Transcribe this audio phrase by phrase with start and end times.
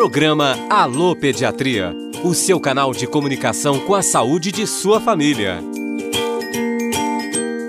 [0.00, 1.94] Programa Alô Pediatria,
[2.24, 5.58] o seu canal de comunicação com a saúde de sua família.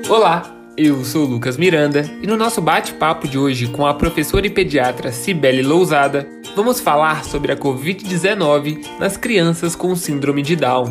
[0.07, 4.49] Olá, eu sou Lucas Miranda e no nosso bate-papo de hoje com a professora e
[4.49, 6.25] pediatra Cibele Lousada,
[6.55, 10.85] vamos falar sobre a Covid-19 nas crianças com síndrome de Down.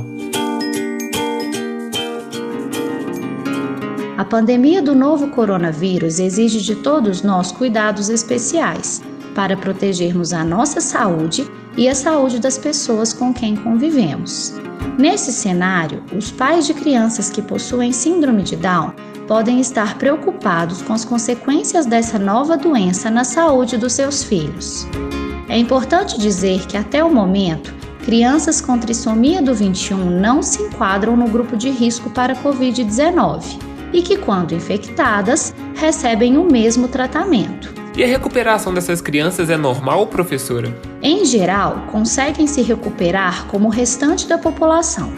[4.18, 9.00] A pandemia do novo coronavírus exige de todos nós cuidados especiais
[9.34, 14.54] para protegermos a nossa saúde e a saúde das pessoas com quem convivemos.
[14.98, 18.92] Nesse cenário, os pais de crianças que possuem síndrome de Down
[19.26, 24.86] podem estar preocupados com as consequências dessa nova doença na saúde dos seus filhos.
[25.48, 27.72] É importante dizer que até o momento,
[28.04, 33.58] crianças com trissomia do 21 não se enquadram no grupo de risco para Covid-19
[33.92, 37.79] e que, quando infectadas, recebem o mesmo tratamento.
[37.96, 40.74] E a recuperação dessas crianças é normal, professora?
[41.02, 45.12] Em geral, conseguem se recuperar como o restante da população.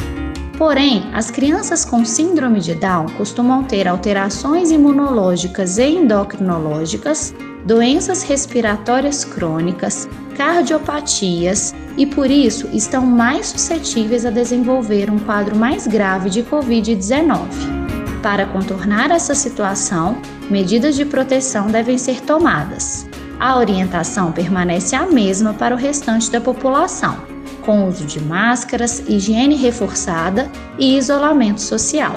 [0.57, 7.35] Porém, as crianças com síndrome de Down costumam ter alterações imunológicas e endocrinológicas,
[7.67, 15.87] doenças respiratórias crônicas, cardiopatias e por isso estão mais suscetíveis a desenvolver um quadro mais
[15.87, 17.82] grave de Covid-19.
[18.23, 20.17] Para contornar essa situação,
[20.49, 23.05] medidas de proteção devem ser tomadas.
[23.41, 27.17] A orientação permanece a mesma para o restante da população,
[27.63, 30.49] com uso de máscaras, higiene reforçada
[30.79, 32.15] e isolamento social.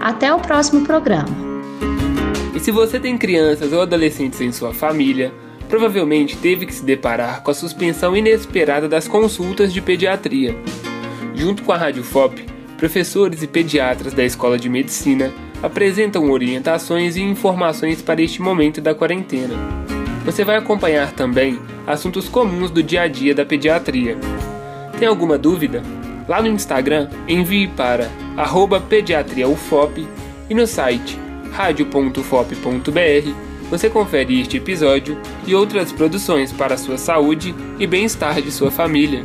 [0.00, 1.28] Até o próximo programa.
[2.54, 5.34] E se você tem crianças ou adolescentes em sua família,
[5.68, 10.56] provavelmente teve que se deparar com a suspensão inesperada das consultas de pediatria.
[11.34, 12.51] Junto com a Rádio FOP,
[12.82, 18.92] professores e pediatras da Escola de Medicina apresentam orientações e informações para este momento da
[18.92, 19.54] quarentena.
[20.24, 24.18] Você vai acompanhar também assuntos comuns do dia a dia da pediatria.
[24.98, 25.80] Tem alguma dúvida?
[26.26, 28.10] Lá no Instagram, envie para
[28.88, 30.04] pediatriaufop
[30.50, 31.16] e no site
[31.52, 33.30] radio.ufop.br
[33.70, 35.16] você confere este episódio
[35.46, 39.24] e outras produções para a sua saúde e bem-estar de sua família.